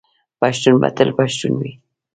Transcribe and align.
پښتون 0.39 0.73
به 0.81 0.89
تل 0.97 1.09
پښتون 1.17 1.53
وي. 1.61 1.73